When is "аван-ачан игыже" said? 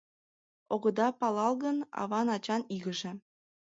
2.01-3.11